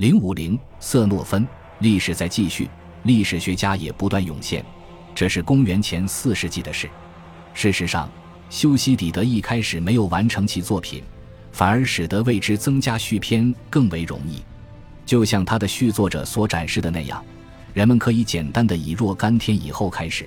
[0.00, 1.46] 零五零色诺芬，
[1.80, 2.70] 历史在继续，
[3.02, 4.64] 历史学家也不断涌现。
[5.14, 6.88] 这是公元前四世纪的事。
[7.52, 8.10] 事实上，
[8.48, 11.02] 修昔底德一开始没有完成其作品，
[11.52, 14.42] 反而使得为之增加续篇更为容易。
[15.04, 17.22] 就像他的续作者所展示的那样，
[17.74, 20.26] 人们可以简单的以若干天以后开始，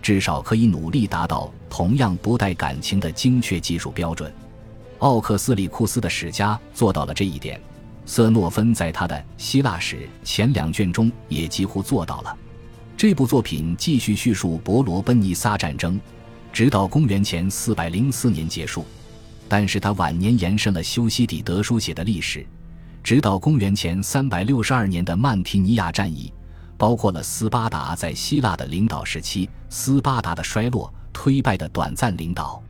[0.00, 4.32] 至少可以努力达到同样不带感情的精确技术标准。
[5.00, 7.60] 奥克斯里库斯的史家做到了这一点。
[8.10, 12.36] 瑟诺芬在他的《希腊史》前两卷中也几乎做到了。
[12.96, 16.00] 这部作品继续叙述伯罗奔尼撒战争，
[16.52, 18.84] 直到公元前404年结束。
[19.46, 22.44] 但是他晚年延伸了修昔底德书写的历史，
[23.00, 26.32] 直到公元前362年的曼提尼亚战役，
[26.76, 32.60] 包括了斯巴达在希腊的领导时期、斯巴达的衰落、推败的短暂领导。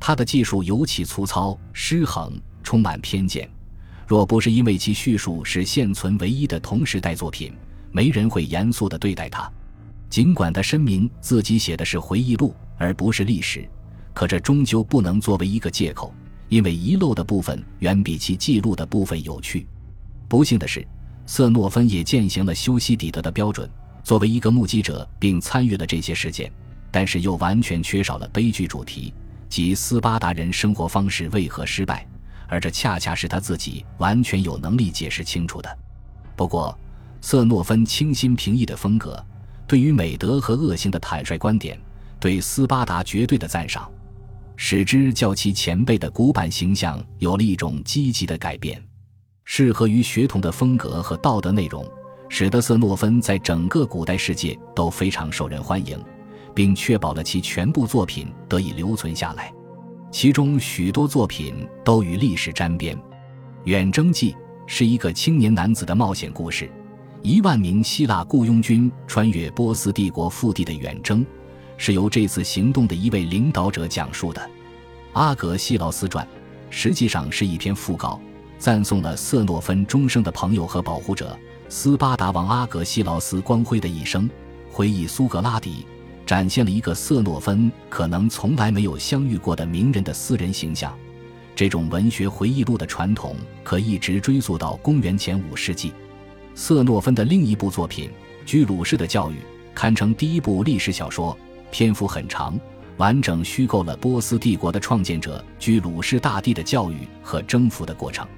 [0.00, 3.46] 他的技术尤其粗糙、失衡，充满偏见。
[4.08, 7.52] 若不是因为其叙述是现存唯一的同时代作品，
[7.92, 9.52] 没人会严肃地对待它。
[10.08, 13.68] 尽管他声明自己写的是回忆录而不是历史，
[14.14, 16.10] 可这终究不能作为一个借口，
[16.48, 19.66] 因为遗漏的部分远比其记录的部分有趣。
[20.26, 20.82] 不幸的是，
[21.26, 23.68] 瑟诺芬也践行了修昔底德的标准，
[24.02, 26.50] 作为一个目击者并参与了这些事件，
[26.90, 29.12] 但是又完全缺少了悲剧主题，
[29.50, 32.07] 即斯巴达人生活方式为何失败。
[32.48, 35.78] 而这恰恰是他自己完全有能力解释清楚的。
[36.34, 36.76] 不过，
[37.20, 39.24] 瑟诺芬清新平易的风格，
[39.66, 41.78] 对于美德和恶行的坦率观点，
[42.18, 43.90] 对斯巴达绝对的赞赏，
[44.56, 48.82] 使之较其前辈的古板形象有了一种积极的改变。
[49.44, 51.86] 适合于血统的风格和道德内容，
[52.28, 55.98] 使得瑟诺芬在整个古代世界都非常受人欢迎，
[56.54, 59.52] 并确保了其全部作品得以留存下来。
[60.10, 62.96] 其中许多作品都与历史沾边，
[63.64, 64.32] 《远征记》
[64.66, 66.70] 是一个青年男子的冒险故事，
[67.22, 71.24] 一万名希腊雇佣军穿越波斯帝国腹地的远征，
[71.76, 74.40] 是由这次行动的一位领导者讲述的。
[75.12, 76.26] 《阿格西劳斯传》
[76.70, 78.18] 实际上是一篇讣告，
[78.58, 84.28] 赞颂了瑟诺芬终生的朋友和保护者斯巴达王阿格西劳斯光辉的一生，
[84.70, 85.86] 回忆苏格拉底。
[86.28, 90.94] 展现了一个瑟诺芬可能从来没有相遇过的名人的私人形象。
[91.56, 93.34] 这种文学回忆录的传统
[93.64, 95.90] 可一直追溯到公元前五世纪。
[96.54, 98.10] 瑟诺芬的另一部作品
[98.44, 99.36] 《居鲁士的教育》
[99.74, 101.34] 堪称第一部历史小说，
[101.70, 102.60] 篇幅很长，
[102.98, 108.28] 完整虚构了波斯帝国的创建者居鲁士大帝的教育和征服的过程。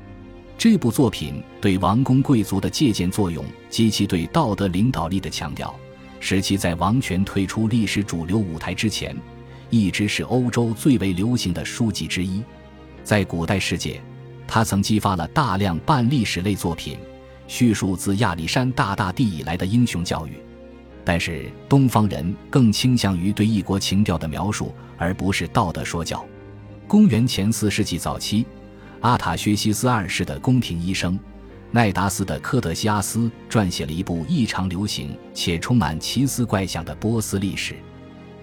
[0.56, 5.74] 这部作品对王公贵族的借鉴作用及其对道德领导力的强调。
[6.20, 9.16] 使其在王权退出历史主流舞台之前，
[9.70, 12.42] 一直是欧洲最为流行的书籍之一。
[13.02, 14.00] 在古代世界，
[14.46, 16.98] 他曾激发了大量半历史类作品，
[17.48, 20.32] 叙述自亚历山大大帝以来的英雄教育。
[21.02, 26.24] 但是，东方人更倾向于对异国情调的描述，而不是道德说教。
[26.86, 28.44] 公元前四世纪早期，
[29.00, 31.18] 阿塔薛西斯二世的宫廷医生。
[31.72, 37.76] 奈达斯的科德西阿斯撰写了一部异常流行且充满奇思怪想的波斯历史，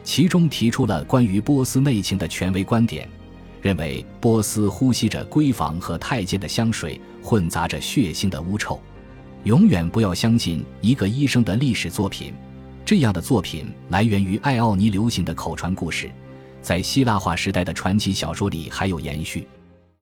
[0.02, 3.10] 其中提出了关于波斯内情的权威观点，
[3.62, 8.80] 认为波斯呼吸着闺房和太监的香水，混杂着血腥的污臭。
[9.44, 12.34] 永远不要相信一个医生的历史作品，
[12.86, 16.10] 这样的作品来源于爱奥尼流行的口传故事，
[16.62, 19.46] 在希腊化时代的传奇小说里还有延续。